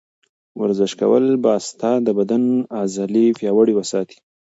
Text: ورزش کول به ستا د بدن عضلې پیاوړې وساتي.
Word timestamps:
ورزش 0.61 0.91
کول 1.01 1.25
به 1.43 1.53
ستا 1.67 1.91
د 2.05 2.09
بدن 2.19 2.43
عضلې 2.79 3.25
پیاوړې 3.39 3.73
وساتي. 3.75 4.17